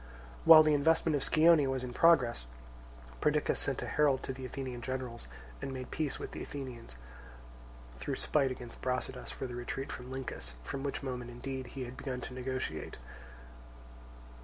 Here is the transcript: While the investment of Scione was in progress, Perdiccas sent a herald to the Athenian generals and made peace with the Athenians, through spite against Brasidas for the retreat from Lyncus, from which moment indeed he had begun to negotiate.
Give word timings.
While 0.45 0.63
the 0.63 0.73
investment 0.73 1.15
of 1.15 1.21
Scione 1.23 1.67
was 1.69 1.83
in 1.83 1.93
progress, 1.93 2.47
Perdiccas 3.21 3.59
sent 3.59 3.83
a 3.83 3.85
herald 3.87 4.23
to 4.23 4.33
the 4.33 4.47
Athenian 4.47 4.81
generals 4.81 5.27
and 5.61 5.71
made 5.71 5.91
peace 5.91 6.17
with 6.17 6.31
the 6.31 6.41
Athenians, 6.41 6.95
through 7.99 8.15
spite 8.15 8.49
against 8.49 8.81
Brasidas 8.81 9.29
for 9.29 9.45
the 9.45 9.53
retreat 9.53 9.91
from 9.91 10.09
Lyncus, 10.09 10.55
from 10.63 10.81
which 10.81 11.03
moment 11.03 11.29
indeed 11.29 11.67
he 11.77 11.83
had 11.85 11.97
begun 11.97 12.19
to 12.21 12.33
negotiate. 12.33 12.97